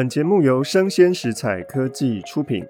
[0.00, 2.64] 本节目由生鲜食材科技出品。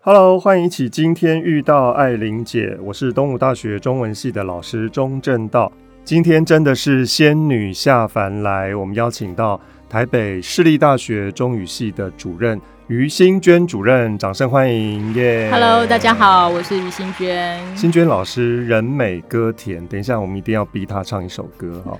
[0.00, 5.70] Hello，欢迎一起今天遇到艾琳姐，我是东吴大学中文系的老师钟正道。
[6.04, 17.60] 今天真的是仙女下凡来，我们邀请到台北市立大学中语系的主任于新娟主任，掌声欢迎耶！Hello，大家好，我是于新娟。
[17.76, 21.98] 新娟老师人美歌甜，等一下我们一定要逼她唱一首歌哈。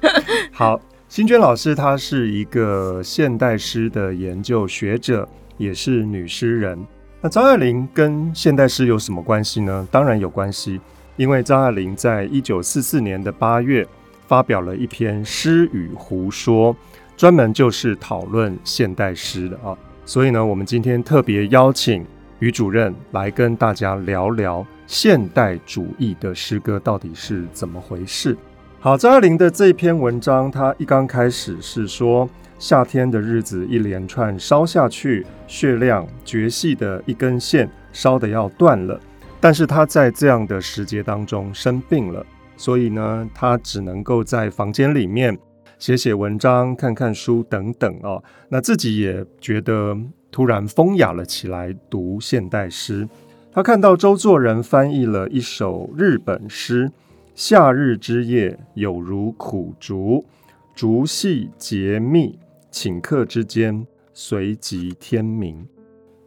[0.51, 0.81] 好。
[1.15, 6.77] 金娟老师，她是一个现代诗的研究学者，也是女诗人。
[7.21, 9.87] 那张爱玲跟现代诗有什么关系呢？
[9.93, 10.80] 当然有关系，
[11.15, 13.87] 因为张爱玲在一九四四年的八月
[14.27, 16.74] 发表了一篇《诗与胡说》，
[17.16, 19.79] 专门就是讨论现代诗的啊。
[20.05, 22.05] 所以呢，我们今天特别邀请
[22.41, 28.37] 于主任来跟大家聊聊现代主义的诗歌到底是怎么回事。
[28.84, 39.01] 好，张爱玲的这篇文章，她一刚开始是说夏天的日子一连串烧下去，血量绝细的一根线烧得要断了，
[39.40, 42.27] 但是她在这样的时节当中生病了，
[42.59, 45.38] 所以呢，她只能够在房间里面
[45.79, 48.23] 写写文章、看看书等等哦。
[48.51, 49.96] 那自己也觉得
[50.30, 53.09] 突然风雅了起来，读现代诗。
[53.51, 56.93] 她看到周作人翻译了一首日本诗。
[57.35, 60.24] 夏日之夜，有如苦竹，
[60.73, 62.38] 竹细节密，
[62.71, 65.66] 顷刻之间，随即天明。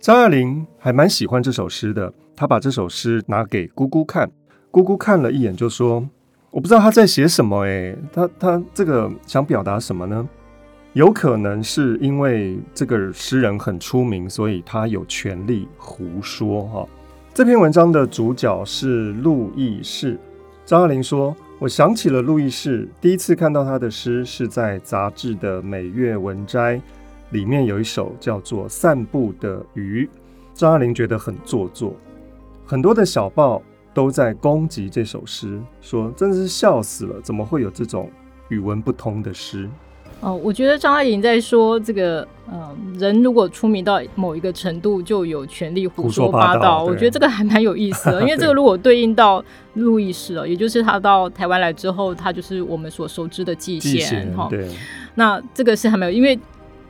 [0.01, 4.29] 张爱玲还蛮喜欢这首诗的，她把这首诗拿给姑姑看，
[4.69, 6.05] 姑姑看了一眼就说
[6.51, 10.27] ：“我不知道他在写什么，诶，他他这个想表达什么呢？
[10.91, 16.85] 有可能是因为这个诗人很出名，所以他有权利胡说哈。”
[17.33, 20.19] 这篇文章的主角是路易士。
[20.67, 26.81] 张爱玲说：“我想起了路易士，第一次看到他的诗是在杂志的每月文摘，
[27.29, 30.03] 里面有一首叫做《散步的鱼》。
[30.53, 31.95] 张爱玲觉得很做作，
[32.65, 38.11] 很多的小报都在攻击这首诗，说真的是笑死了，怎么会有这种
[38.49, 39.69] 语文不通的诗？”
[40.19, 46.59] 哦，我觉得张爱玲在说这个，嗯、呃，人如果出名到某一个程度，就有权利胡说八道。
[46.59, 49.43] 八道我觉得这个还蛮有意思的，因为这个 如果对应到
[49.75, 54.47] 路易士哦，也就是他到台湾来之后，他就是我们所熟知的季贤哈。
[54.49, 54.67] 对，
[55.15, 56.37] 那这个是还没有，因为。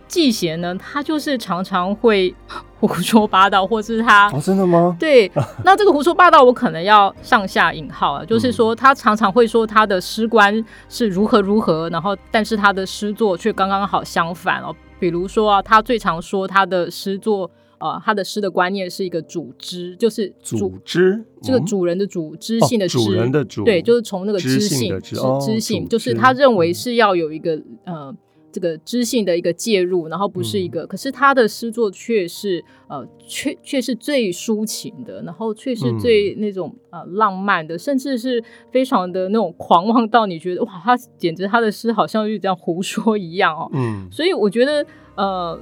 [0.08, 2.34] 季贤呢，他就是常常会
[2.80, 4.96] 胡说八道，或是他哦，真的吗？
[5.00, 5.32] 对，
[5.66, 14.76] 那这个胡说八道，我可能要上下引号啊，就是说他常常会说他的诗观是如何如何，然后但是他的诗作却刚刚好相反哦。
[15.00, 28.16] 比如说啊，他最常说他的诗作，呃，他的诗的观念是一个组织，就是组织这个主人的主知性的知，主人的主，对，就是从那个知性知知性，就是他认为是要有一个呃。
[28.52, 43.70] 这个知性的一个介入，然后不是一个，嗯、可是他的诗作却是呃，却却是最抒情的，然后却是最那种、嗯、呃浪漫的，甚至是非常的那种狂妄到你觉得哇，他简直他的诗好像就这样胡说一样哦。
[43.74, 44.86] 嗯，所以我觉得
[45.16, 45.60] 呃，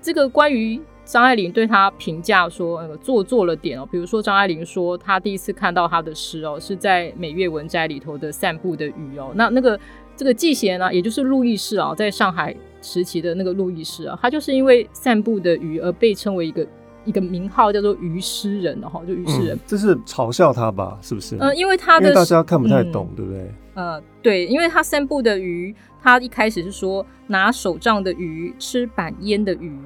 [0.00, 9.78] 这个关于张爱玲对他评价说那个做作了点哦，比如说张爱玲说她第一次看到他的诗哦，是在《每月文摘》里头的《散步的雨》哦，那那个。
[10.22, 16.64] 这个季贤呢，也就是路易士啊，在上海时期的那个路易士啊，他就是因为散步的鱼而被称为一个
[17.04, 20.96] 一个名号，叫做鱼诗人，然后就鱼诗人，这是嘲笑他吧？
[21.02, 21.36] 是不是？
[21.40, 23.52] 嗯，因为他的大家看不太懂，嗯、对不对？
[23.74, 29.76] 呃，对，因为他散步的鱼，他一开始是说拿手杖的鱼吃板烟的鱼。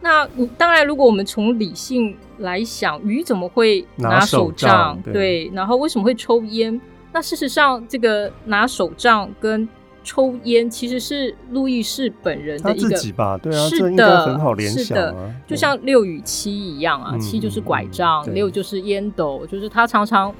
[0.00, 0.24] 那
[0.56, 4.96] 当然，如果我们从理性来想，鱼怎么会拿手杖？
[5.02, 6.80] 对，对，然后为什么会抽烟？
[7.12, 9.68] 那事实上，这个拿手杖跟
[10.02, 13.36] 抽烟其实是路易士本人的一个，自己吧？
[13.38, 20.34] 对啊，是的，应该很好联想啊，是的，就像六与七一样啊，嗯、七就是拐杖，嗯、六就是烟斗，就是他常常，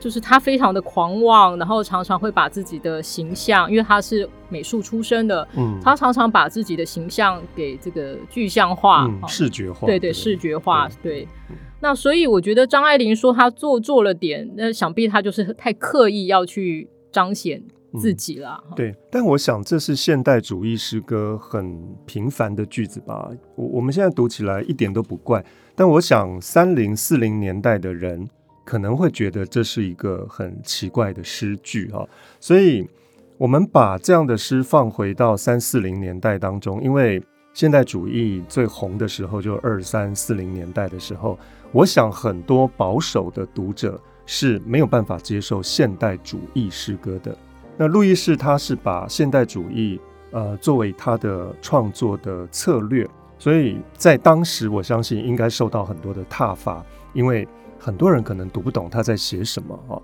[0.00, 11.20] 就是他非常的狂妄，然后常常会把自己的形象，因为他是美术出身的，嗯，他常常把自己的形象给这个具象化、视觉化，对对，视觉化，对。
[11.20, 11.28] 对。
[11.78, 17.62] 那所以我觉得张爱玲说她做作了点，那想必她就是太刻意要去彰显
[18.00, 18.62] 自己了。
[18.68, 23.30] 嗯、对，但我想这是现代主义诗歌很平凡的句子吧？
[23.54, 25.44] 我我们现在读起来一点都不怪，
[25.74, 28.28] 但我想三零四零年代的人
[28.64, 32.06] 可能会觉得这是一个很奇怪的诗句哈。
[32.40, 32.88] 所以
[33.38, 37.22] 我们把这样的诗放回到三四零年代当中，因为
[37.52, 41.38] 现代主义最红的时候就二三四零年代的时候。
[41.72, 47.36] 我想很多保守的读者是没有办法接受现代主义诗歌的。
[47.76, 50.00] 那路易士他是把现代主义
[50.30, 53.06] 呃作为他的创作的策略，
[53.38, 57.46] 所以在当时，我相信应该受到很多的挞伐，因为
[57.78, 60.02] 很多人可能读不懂他在写什么哦。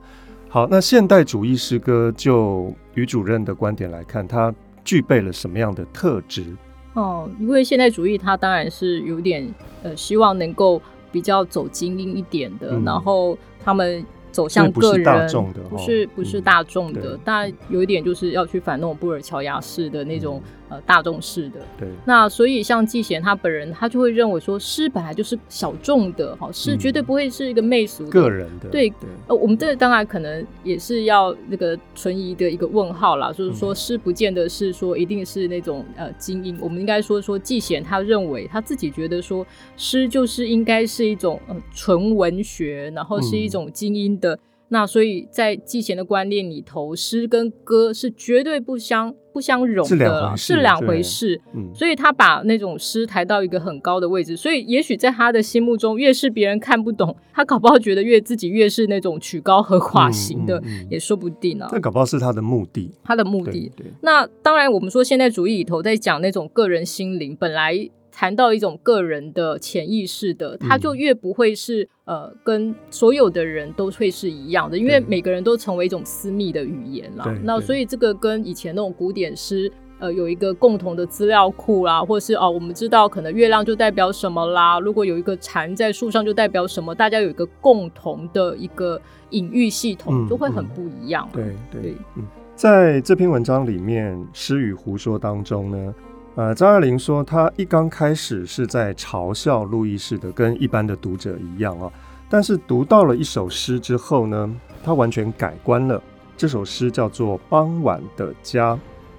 [0.48, 4.54] 好，那现代主义诗歌就于主任的观点来看，它
[4.84, 6.44] 具备了什么样的特质？
[6.92, 9.48] 哦，因为现代主义它当然是有点
[9.82, 10.80] 呃，希望能够
[11.10, 14.04] 比较走精英一点的，嗯、然后他们。
[14.32, 21.60] 走向个人，不是大众的，不是不是大众的，但有一点就是要去反那种布尔乔亚式的那种、嗯、呃大众式的。
[21.78, 28.68] 对，那所以像季贤他本人，他就会认为说，诗本来就是小众的，哈，诗绝对不会是一个媚俗的、个人的。
[28.70, 39.46] 对，对呃，我们这当然可能也是要那个存疑的一个问号啦，就是说诗不见得是说一定是那种呃精英，我们应该说说季贤他认为他自己觉得说
[39.76, 44.12] 诗就是应该是一种呃纯文学，然后是一种精英。
[44.20, 44.38] 的
[44.72, 51.38] 那，所以在季贤的观念里头，诗跟歌是绝对不相不相容的，是两回事。
[51.54, 54.34] 嗯，所以他把那种诗抬到一个很高的位置。
[54.34, 61.68] 所以也许在他的心目中，越是别人看不懂，他搞不好觉得越自己越是那种曲高和寡型的，嗯嗯嗯、也说不定啊。
[61.70, 63.70] 这搞不好是他的目的，他的目的。
[64.00, 67.90] 那当然，我们说现代主义里头在讲那种个人心灵，本来。
[68.12, 77.24] 谈到一种个人的潜意识的，他就越不会是、嗯、呃跟所有的人都会是一样的，因为每个人都成为一种私密的语言了。
[77.42, 89.00] 那所以这个跟以前那种古典诗呃有一个共同的资料库啦，或是哦我们知道可能月亮就代表什么啦，如果有一个蝉在树上就代表什么，大家有一个共同的一个
[89.30, 91.26] 隐喻系统，嗯、就会很不一样。
[91.32, 92.24] 对对，对嗯，
[92.54, 95.94] 在这篇文章里面，《诗与胡说》当中呢。
[96.34, 101.92] 呃，张爱玲说，她一刚开始是在嘲笑路易士的，跟一般的读者一样啊。
[102.30, 106.02] 但是读到了一首诗之后呢，她完全改观了。
[106.34, 108.74] 这首诗叫做《傍晚的家》。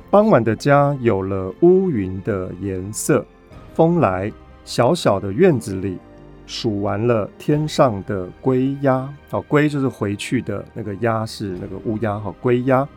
[0.10, 3.24] 傍晚的家有了乌云的颜色，
[3.76, 4.32] 风来，
[4.66, 6.00] 小小的院子里
[6.48, 9.08] 数完了天上的归鸦。
[9.30, 12.20] 好，归就是回去的那个鸦，是那个乌鸦。
[12.20, 12.88] 好，归鸦。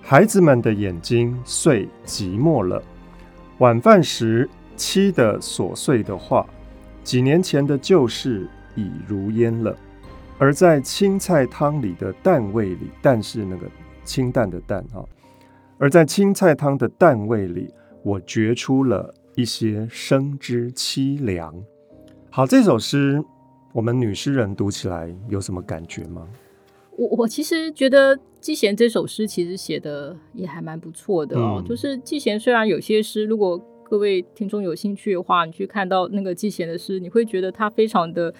[0.00, 2.80] 孩子们的眼睛碎寂寞了。
[3.58, 6.46] 晚饭时，妻的琐碎的话，
[7.02, 9.74] 几年前的旧事已如烟了。
[10.38, 13.66] 而在青菜汤里的淡味里，但是那个
[14.04, 15.02] 清淡的淡哈。
[15.78, 17.72] 而在青菜汤的淡味里，
[18.02, 21.54] 我觉出了一些生之凄凉。
[22.28, 23.24] 好，这首诗，
[23.72, 26.28] 我们女诗人读起来有什么感觉吗？
[26.96, 31.56] 我我其实觉得季贤这首诗其实写的也还蛮不错的哦。
[31.58, 38.32] 嗯、就是季贤虽然有些诗，如果各位听众有兴趣的话，你去看到那个季贤的诗，你会觉得他非常的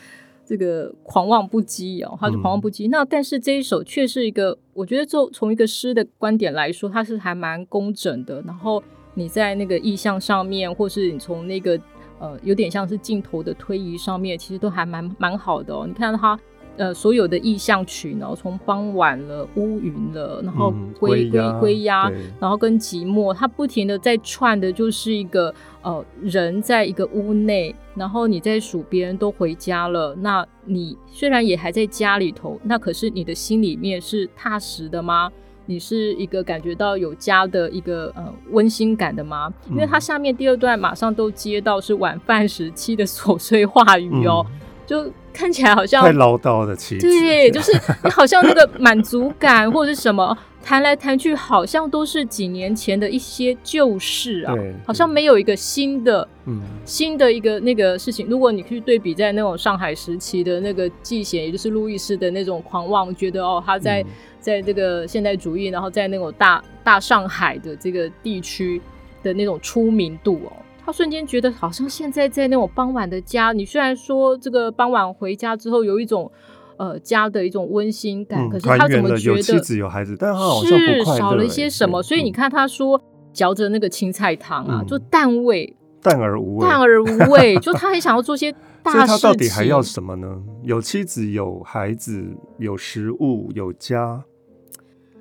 [0.44, 2.88] 这个狂妄不羁哦，他是狂妄不羁。
[2.88, 8.40] 嗯、那但是这一首却是一个，我觉得就从一个诗的观点来说，它是还蛮工整的。
[8.42, 8.82] 然后
[9.14, 11.78] 你在那个意象上面，或是你从那个
[12.18, 15.84] 呃有点像是镜头的推移上面，其实都还蛮蛮好的哦。
[15.86, 16.38] 你看他。
[16.76, 35.30] 呃，所有的意象曲呢，从傍晚了、乌云了，然后归归归鸦，然后跟寂寞，它不停的在串的，就是一个呃人在一个屋内，然后你在数别人都回家了，那你虽然也还在家里头，那可是你的心里面是踏实的吗？
[35.64, 39.52] 你是一个感觉到有家的一个呃温馨感的吗？
[39.70, 44.44] 因为它下面第二段马上都接到是晚饭时期的琐碎话语哦。
[44.48, 45.04] 嗯就
[45.36, 47.70] 看起来好像太唠叨的妻子，对，就是
[48.02, 58.26] 你好像那个满足感或者是什么， 谈来谈去好像都是几年前的一些旧事啊，对好像没有一个新的，嗯，新的一个那个事情。
[58.28, 64.06] 如果你去对比在那种上海时期的那个季贤，也就是路易斯的那种狂妄，觉得哦他在、嗯、
[64.40, 68.80] 在这个现代主义，然后在那种大大上海的这个地区
[69.22, 70.52] 的那种出名度哦。
[70.86, 76.30] 他瞬间觉得好像现在在那种傍晚的家，你虽然说这个傍晚回家之后有一种
[76.76, 82.00] 呃家的一种温馨感，嗯、可是他怎么觉得有妻子有孩子，但他好像是少了一些什么？
[82.00, 83.02] 所以你看他说
[83.32, 88.52] 嚼着那个青菜汤啊，嗯、就淡味，淡而无味，淡而无味，就他很想要做些
[88.84, 89.06] 大事情。
[89.08, 90.40] 他到底还要什么呢？
[90.62, 92.24] 有妻子，有孩子，
[92.58, 94.22] 有食物，有家，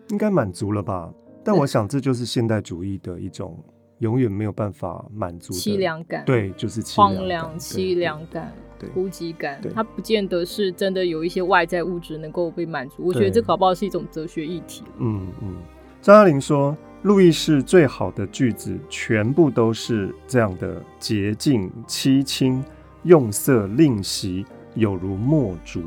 [0.10, 1.10] 应该满足了吧？
[1.44, 3.58] 但我想这就是现代主义的一种。
[4.00, 8.54] 永远没有办法满足凄凉感，对，就是荒凉、凄凉感、
[8.94, 9.62] 孤寂感。
[9.74, 12.96] 它不见得是真的有一些外在物质能够被满足。
[13.06, 14.84] 我觉得这搞不好是一种哲学议题。
[15.00, 15.56] 嗯嗯。
[16.02, 22.64] 张爱玲说，路易士最好的句子全部都是这样的洁净、凄清，
[23.04, 25.82] 用色吝惜，有如墨竹。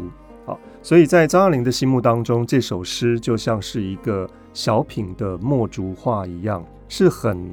[0.46, 7.48] 好，所以在张爱玲的心目当中，这首诗就像是一个小品的墨竹画一样，是很。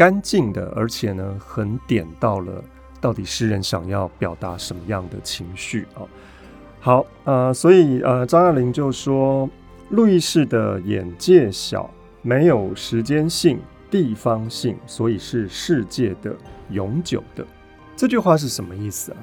[0.00, 2.64] 干净的，而且呢，很点到了
[3.02, 6.00] 到底诗人想要表达什么样的情绪啊？
[6.80, 9.46] 好，呃，所以呃，张爱玲就说，
[9.90, 11.90] 路易士的眼界小，
[12.22, 16.34] 没有时间性、地方性，所以是世界的、
[16.70, 17.44] 永久的。
[17.94, 19.18] 这句话是什么意思啊？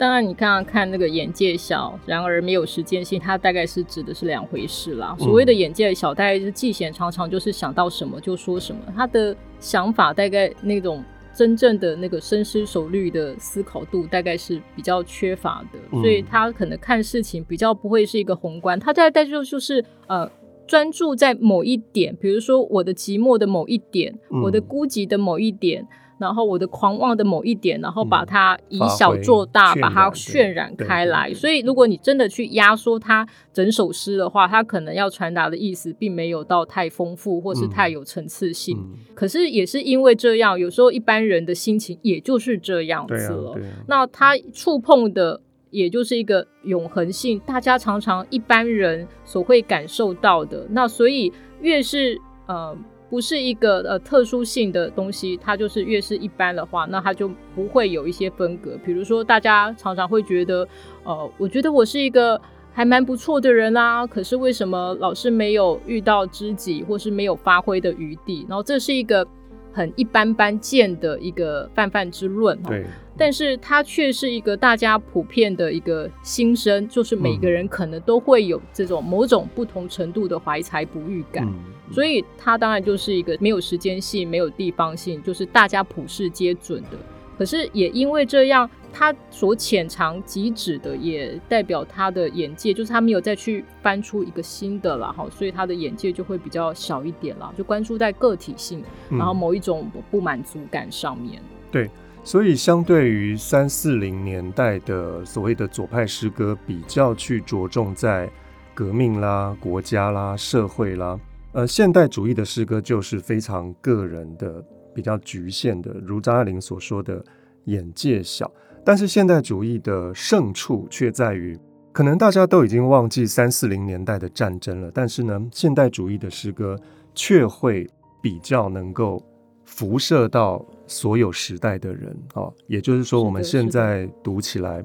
[0.00, 5.14] 当然，你刚刚看那个眼界小，然而没有时间性，它大概是指的是两回事啦。
[5.18, 11.04] 所谓的眼界小，大概是季贤常常就是想到什么就说什么，他的想法大概那种
[11.34, 15.78] 真正的那个深思熟虑的思考度，大概是比较缺乏的。
[16.00, 20.26] 所以他可能看事情比较不会是一个宏观，他大概就就是呃
[20.66, 25.86] 专注在某一点，比如说我的寂寞的某一点，我的孤寂的某一点。
[26.20, 31.32] 然后我的狂妄的某一点，然后把它以小做大，嗯、把它渲染开来。
[31.32, 38.76] 所以，如果你真的去压缩它整首诗的话，它可能要传达的意思并没有到太丰富，或是太有层次性。
[38.76, 43.52] 嗯嗯、可是也是因为这样，有时候一般人的心情也就是这样子了。
[43.52, 50.66] 啊啊、那他触碰的也就是一个永恒性，大家常常一般人所会感受到的。
[50.68, 52.76] 那所以越是呃。
[53.10, 58.78] 不是一个呃特殊性的东西，它就是越是一般的话，那它就不会有一些分隔。
[58.84, 60.66] 比如说，大家常常会觉得，
[61.04, 62.40] 呃，我觉得我是一个
[62.72, 68.46] 还蛮不错的人啊，可是为什么老是没有遇到知己，或是没有发挥的余地？
[68.48, 69.26] 然后这是一个。
[69.72, 72.84] 很一般般见的一个泛泛之论，对，
[73.20, 81.46] 但是它却是一个大家普遍的一个心声，就是每个人可能都会有这种某种不同程度的怀才不遇感，
[81.92, 86.96] 所以它当然就是一个没有时间性、没有地方性，就是大家普世皆准的。
[87.36, 88.68] 可是也因为这样。
[88.92, 101.40] 他所浅尝即止的，也代表他的眼界，就是他没有再去翻出一个新的了哈，所以他的眼界就会比较小一点了，就关注在个体性，然后某一种不满足感上面。
[101.40, 101.90] 嗯、对，
[102.30, 108.30] 所以相对于三四零年代的所谓的左派诗歌，比较去着重在
[108.72, 111.18] 革命啦、国家啦、社会啦，
[111.50, 117.20] 呃，现代主义的诗歌就是非常个人的、比较局限的，如张爱玲所说的
[117.64, 118.48] 眼界小。
[118.84, 121.58] 但是现代主义的胜处却在于，
[121.90, 126.78] 可能大家都已经忘记三四零年代的战争了，但是呢，现代主义的诗歌
[127.12, 127.90] 却会
[128.22, 129.20] 比较能够
[129.64, 132.54] 辐射到所有时代的人啊、哦。
[132.66, 134.84] 也就是说，我们现在读起来，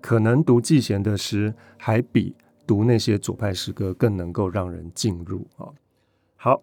[0.00, 2.34] 可能读季贤的诗，还比
[2.66, 5.74] 读那些左派诗歌更能够让人进入啊、哦。
[6.36, 6.62] 好。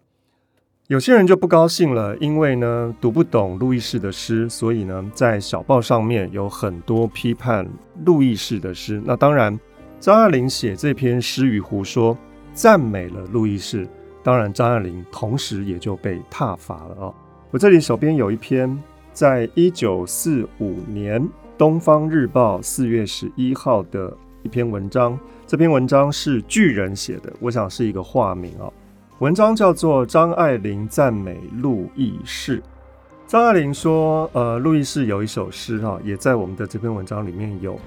[0.87, 7.67] 有些人就不高兴了，因为呢读不懂路易士的诗，所以呢在小报上面有很多批判
[8.05, 9.01] 路易士的诗。
[9.03, 9.59] 那当然，
[9.99, 12.15] 张爱玲写这篇《诗与胡说》
[12.53, 13.85] 赞美了路易士，
[14.23, 17.15] 当然张爱玲同时也就被挞伐了啊、哦。
[17.49, 18.77] 我这里手边有一篇，
[19.13, 21.21] 在一九四五年
[21.57, 24.13] 《东方日报》四月十一号的
[24.43, 28.73] 一篇文章，这篇文章是巨人写的，我想是一个化名啊、哦。
[29.19, 32.59] 文章叫做《张爱玲赞美路易士》。
[33.25, 37.79] 张爱玲说：“呃，路易士有一首诗哈，也在我们的这篇文章里面有。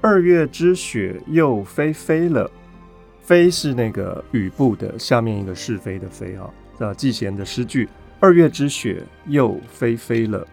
[0.00, 2.48] 二月之雪又霏霏了，
[3.26, 6.48] 霏是那个雨部的下面一个是非的非哈。
[6.78, 7.88] 呃，季贤的诗句：
[8.22, 10.46] 二月之雪又霏霏了，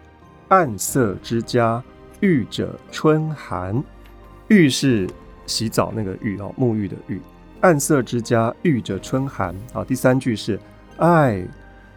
[0.48, 1.82] 暗色之家
[2.20, 3.84] 浴着春寒。
[4.48, 5.06] 浴是
[5.46, 7.20] 洗澡那个浴哦，沐浴的浴。”
[7.60, 9.54] 暗色之家遇着春寒。
[9.72, 10.58] 好，第三句是，
[10.96, 11.46] 唉，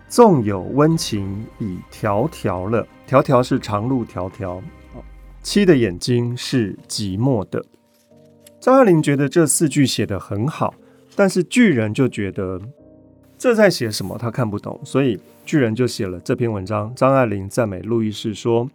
[0.09, 2.85] 纵有温情已迢迢了。
[3.07, 4.61] 迢迢是长路迢迢。
[5.41, 7.63] 七的眼睛是寂寞的。
[8.59, 10.73] 张爱玲觉得这四句写得很好，
[11.15, 12.59] 但是巨人就觉得
[13.37, 15.19] 这在写什么，他看不懂，所以
[15.51, 16.95] 巨人就写了这篇文章。
[16.95, 18.69] 张爱玲赞美路易士说，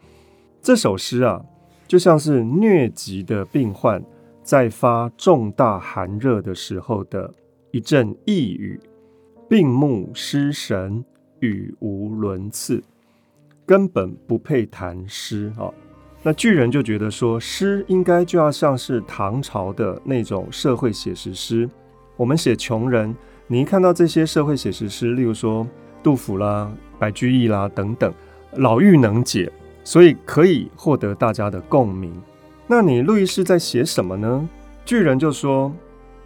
[0.60, 1.42] 这首诗啊，
[1.88, 4.04] 就像是疟疾的病患。
[4.42, 7.32] 在发重大寒热的时候的
[7.70, 8.78] 一阵呓语，
[9.48, 11.02] 病目失神，
[11.40, 12.82] 语无伦次，
[13.64, 15.72] 根本不配谈诗啊。
[16.22, 21.66] 那巨人就觉得说，诗应该就要像是唐朝的那种社会写实诗。
[22.18, 23.16] 我们写穷人，
[23.46, 25.66] 你一看到这些社会写实诗，例如说
[26.06, 26.70] 杜甫啦、
[27.00, 28.14] 白居易啦等等，
[28.52, 29.50] 老妪能解，
[29.82, 32.12] 所以可以获得大家的共鸣。
[32.68, 34.48] 那你路易士在写什么呢？
[34.84, 35.74] 巨人就说：“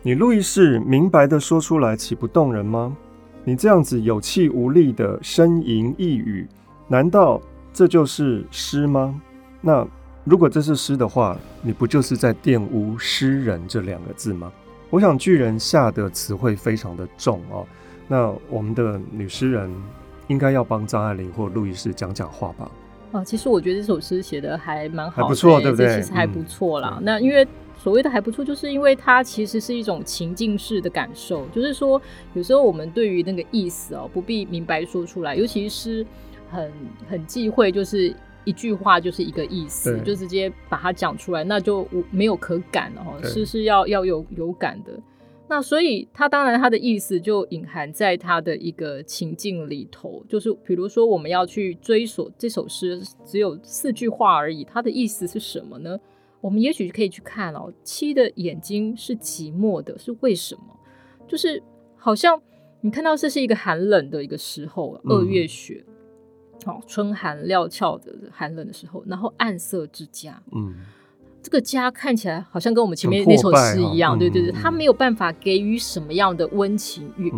[0.04, 2.94] 你路易士明白的说出来，岂不动人吗？
[3.42, 6.46] 你这样子有气无力的呻吟一语，
[6.86, 7.40] 难道
[7.72, 9.18] 这就是诗吗？
[9.62, 9.88] 那
[10.24, 14.52] 如果这是诗的话，你不就是在玷污诗人这两个字吗？
[14.90, 17.66] 我想巨人下的词汇非常的重哦。
[18.10, 19.72] 那我们的女诗人
[20.26, 22.68] 应该要帮张爱玲或路易斯讲讲话吧。”
[23.12, 25.96] 啊，其实我觉得这首诗写的还蛮好的，还不错，对不对？
[25.96, 26.96] 其实还不错啦。
[26.98, 32.00] 嗯、那因为所谓的还不错，就是因为它其实是一种情境式的感受，就是说
[32.34, 36.06] 有时候我们对于那个意思哦，不必明白说出来，尤其是
[36.50, 36.70] 很
[37.08, 38.14] 很忌讳，就是
[38.44, 43.12] 一句话就是一个意思，就直接把它讲出来，那就没有可感了哈。
[43.24, 44.92] 诗是要要有有感的。
[45.50, 55.98] 那所以，他当然他的意思就隐含在他的一个情境里头，就是比如说我们要去追索这首诗，只有四句话而已，它的意思是什么呢？
[56.40, 60.62] 我们也许可以去看哦，七的眼睛是寂寞的，是为什么？
[61.26, 61.60] 就是
[61.96, 62.40] 好像
[62.80, 65.84] 你看到这是一个寒冷的一个时候，二月雪，
[66.64, 70.76] 好、嗯，春寒料峭的寒冷的时候，然后暗色之家，嗯。
[71.42, 77.32] 这个家看起来好像跟我们前面那首诗一样，对对对，他、嗯、没有办法给予什么样的温情与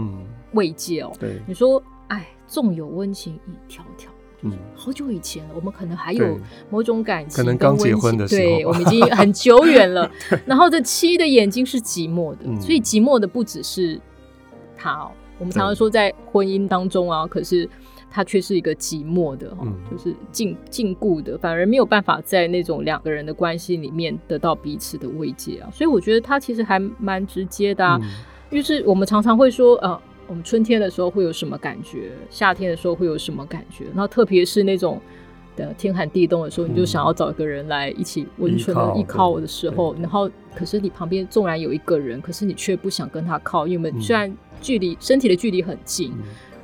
[0.52, 1.12] 慰藉哦。
[1.20, 4.08] 对，你说，哎，纵有温情一迢迢，
[4.42, 10.10] 嗯，好久以前了，我们可能还有某种感情，可能刚结婚的时候，对，我们已经很久远了。
[10.44, 14.00] 然后这七的眼睛是寂寞的，嗯、所以寂寞的不只是
[14.76, 15.12] 他哦。
[15.38, 17.68] 我们常常说在婚姻当中啊，可是。
[18.14, 25.70] 他却是一个寂寞的，嗯、就是禁禁锢的，反而没有办法在那种两个人的关系里面得到彼此的慰藉啊。
[25.72, 27.98] 所以我觉得他其实还蛮直接的，啊，
[28.50, 35.00] 因为是我们常常会说，呃，我们春天的时候会有什么感觉，夏天的时候会有什么感觉，然后特别是那种
[35.56, 46.12] 的天寒地冻的时候，嗯、你就想要找一个人来一起温存的依靠我的时候，然后可是你旁边纵然有一个人，可是你却不想跟他靠，因为我们虽然距离、嗯、身体的距离很近。
[46.12, 46.22] 嗯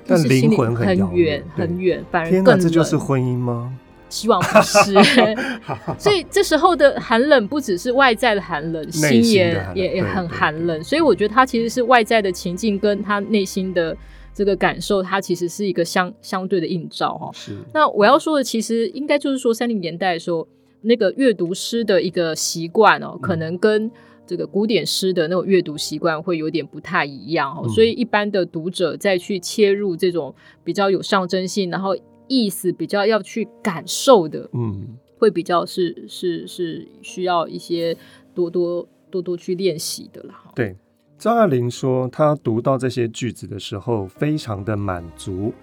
[0.08, 3.72] 但灵魂很远很远，反而更这就是婚姻吗？
[4.08, 4.94] 希望不是。
[5.98, 10.82] 所以这时候的寒冷不只是外在的寒冷，心也也也很寒冷。
[10.82, 13.94] 所以我觉得他其实是外在的情境跟他内心的
[14.32, 17.30] 这个感受，它其实是一个相相对的映照哈。
[17.34, 17.58] 是。
[17.74, 20.48] 那我要说的，其实应该就是说，三零年代的时候，
[20.80, 23.90] 那个阅读诗的一个习惯哦，可能跟。
[24.28, 37.96] 这个古典诗的那种阅读习惯会有点不太一样，嗯，所以一般的读者再去切入这种比较有象征性，然后意思比较要去感受的，嗯，会比较是是是需要一些
[38.34, 40.34] 多多多多去练习的啦。
[40.54, 40.76] 对，
[41.16, 45.54] 张爱玲说，她读到这些句子的时候，非常的满足。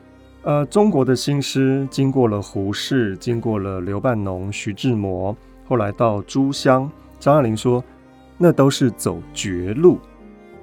[0.41, 7.84] 呃，中国的新诗经过了胡适，经过了刘半农、徐志摩，后来到朱湘，张爱玲说。
[8.38, 10.00] 那都是走绝路。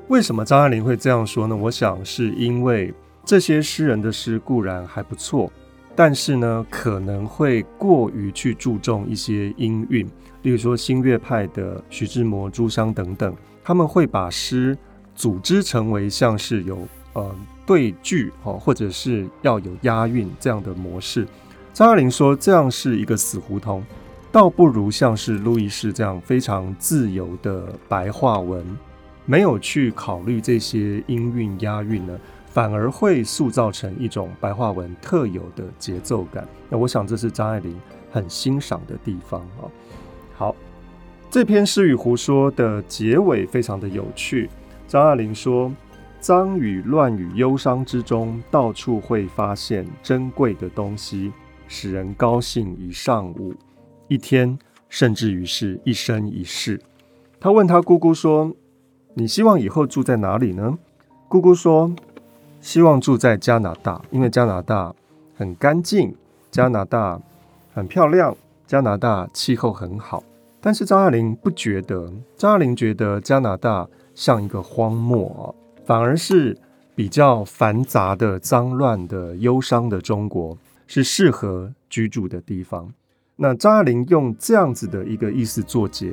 [0.09, 1.57] 为什么张爱玲会这样说呢？
[1.57, 2.93] 我想是因为
[3.25, 5.51] 这些诗人的诗固然还不错，
[5.95, 10.07] 但是呢，可能会过于去注重一些音韵，
[10.43, 14.77] 例如说新月派的徐志摩、朱襄等等，他们会把诗
[15.15, 21.27] 组织成为像是有呃对句哦，或者是要有押韵这样的模式。
[21.73, 23.83] 张爱玲说这样是一个死胡同。
[24.33, 28.65] 倒不如像是路易士这样非常自由的白话文，
[29.27, 36.49] 没有去考虑这些音韵押韵呢，反而会塑造成一种白话文特有的节奏感。
[36.71, 37.79] 那我想这是张爱玲
[38.11, 39.69] 很欣赏的地方啊。
[40.35, 40.57] 好，
[41.31, 44.49] 这篇诗与胡说的结尾非常的有趣。
[44.89, 45.71] 张爱玲说
[46.21, 51.31] ：“脏语、乱语、忧伤之中，到处会发现珍贵的东西，
[51.69, 53.55] 使人高兴一上午。”
[54.13, 54.59] 一天，
[54.91, 56.79] 甚至于是一生一世。
[57.41, 58.53] 他问他姑姑说
[59.17, 60.79] ：“你希望以后住在哪里呢？”
[61.29, 61.91] 姑姑说
[62.61, 64.95] ：“希望住在加拿大，因为加拿大
[65.35, 66.15] 很干净，
[66.51, 67.19] 加拿大
[67.73, 70.23] 很漂亮，加拿大气候很好。”
[70.61, 75.55] 但是张爱玲不觉得，张爱玲觉得加拿大像一个荒漠，
[75.87, 76.55] 反而是
[76.95, 82.93] 比较繁杂的、脏乱的、忧伤的中国是适合居住的地方。
[83.37, 86.13] 那张爱玲用这样子的一个意思作结，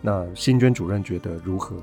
[0.00, 1.76] 那新娟主任觉得如何？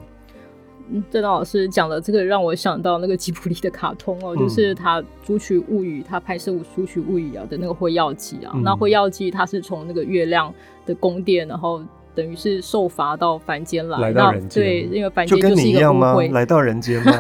[0.91, 8.51] 嗯，郑老师讲的这个让我想到那个吉卜力的卡通哦，嗯、就是他《竹取物语》，他拍摄《竹取物语》啊的那个辉耀姬啊。
[8.55, 10.51] 嗯、那辉耀姬他是从那个月亮
[10.87, 11.79] 的宫殿，然后
[12.15, 14.63] 等于是受罚到凡间来，来到人间。
[14.63, 17.13] 对，因为凡间就是一个误会，来到人间吗？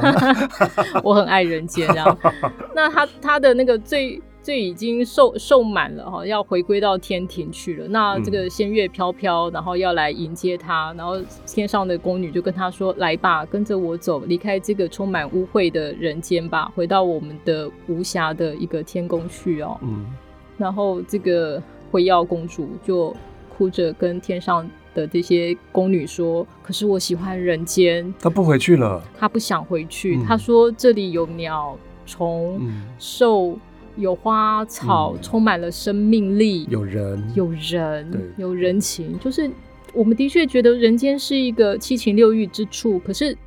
[1.03, 2.17] 我很爱人间，这样。
[2.73, 4.19] 那他他的那个最。
[4.49, 7.87] 这已经受受满了哈，要回归到天庭去了。
[7.89, 20.03] 那这个仙乐飘飘，然后要来迎接他，然后天上的宫女就跟他说：“来吧，跟着我走，离开这个充满污秽的人间吧，回到我们的无暇的一个天宫去哦。”嗯，
[20.57, 23.15] 然后这个辉耀公主就
[23.55, 30.19] 哭着跟天上的这些宫女说：“可是我喜欢人间。”她不回去了，她不想回去。
[30.25, 32.59] 她说：“这里有鸟虫
[32.97, 33.55] 兽。”
[33.99, 39.19] 有花草，嗯、充满了生命力，有人，有人，对有人情。
[39.19, 39.49] 就是
[39.93, 43.37] 我们的确觉得人间是一个七情六欲之处，可是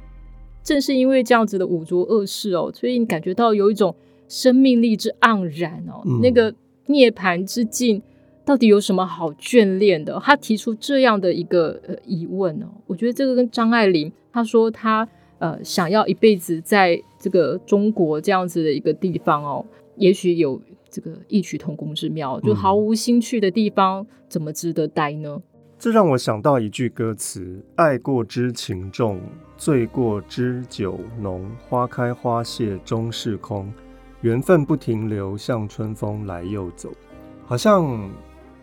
[0.63, 3.95] 正是因为这样子的五浊恶世哦，所以你感觉到有一种
[4.29, 6.55] 生命力之盎然哦，嗯、那个
[6.87, 8.03] 涅槃之境
[8.45, 10.21] 到底有什么好眷恋的？
[10.23, 15.09] 他提出这样的一个呃疑问哦，我觉得这个跟张爱玲她说她。
[15.39, 22.41] 呃，想要一辈子在这个中国这样子的一个地方哦，也许有这个异曲同工之妙。
[22.41, 25.41] 就毫无兴趣的地方，嗯、怎么值得待呢？
[25.79, 29.21] 这让我想到一句歌词：“爱过知情重，
[29.57, 31.45] 醉过知酒浓。
[31.69, 33.73] 花开花谢终是空，
[34.21, 36.91] 缘分不停留，像春风来又走。”
[37.45, 38.09] 好像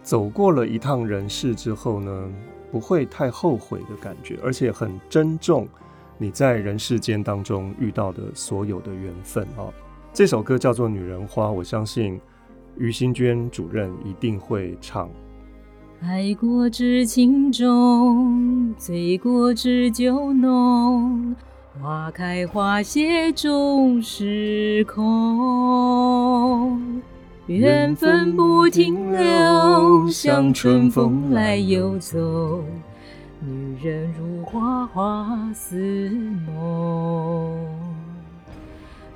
[0.01, 2.33] 走过了一趟人世之后呢，
[2.71, 5.67] 不会太后悔的感觉，而且很珍重。
[6.17, 9.67] 你在人世间当中遇到的所有的缘分啊，
[10.11, 12.19] 这首歌叫做《女人花》，我相信
[12.77, 15.09] 于新娟主任一定会唱。
[16.01, 21.35] 爱过知情重，醉过知酒浓，
[21.81, 25.01] 花开花谢终是空，
[27.47, 32.63] 缘分不停留，像春风来又走。
[33.41, 36.09] 女人如花花似
[36.45, 37.78] 梦，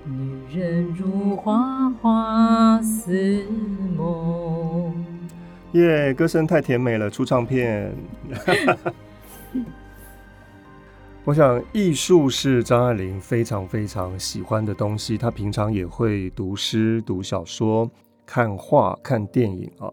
[0.05, 3.45] 女人如花花似
[3.95, 4.93] 梦。
[5.71, 7.91] 耶歌声太甜美了，出唱片。
[11.23, 17.89] 我想艺术是张爱玲非常非常喜欢的东西，她平常也会读诗、读小说、
[18.25, 19.89] 看画、看电影啊。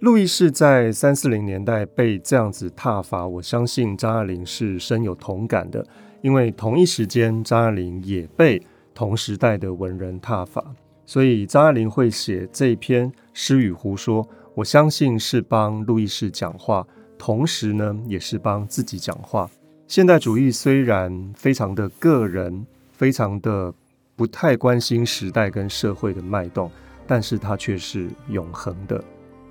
[0.00, 5.86] 路易士在三四零年代被这样子挞伐，我相信张爱玲是深有同感的，
[6.20, 8.60] 因为同一时间张爱玲也被
[8.94, 10.64] 同时代的文人踏法，
[11.04, 16.86] 所以张爱玲会写这篇《诗与胡说》，我相信是帮路易士讲话，
[17.18, 19.50] 同时呢也是帮自己讲话。
[19.86, 23.74] 现代主义虽然非常的个人，非常的
[24.16, 26.70] 不太关心时代跟社会的脉动，
[27.06, 29.02] 但是它却是永恒的。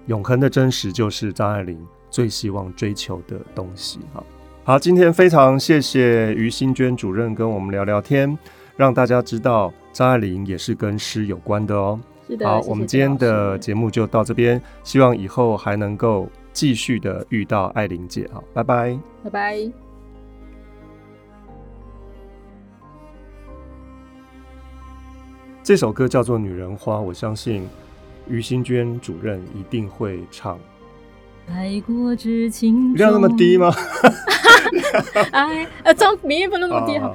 [0.08, 1.78] 永恒的真实就是张爱玲
[2.10, 4.00] 最希望追求的东西。
[4.12, 4.26] 好，
[4.64, 8.38] 好，今天非常谢谢于新娟主任跟我们聊聊天，
[8.76, 12.00] 让大家知道张爱玲也是跟诗有关的哦。
[12.28, 18.30] 是的，好，谢谢我们今天的节目就到这边，希望以后还能够继续的遇到爱玲姐。
[18.34, 19.72] 好，拜拜，拜拜。
[25.62, 27.68] 这首歌叫做《女人花》，我相信。
[28.30, 30.58] 于新娟主任一定会唱。
[31.50, 33.70] 爱过知情重，你要那么低吗？
[35.32, 37.14] 哎，呃，张明音不能那么低哈。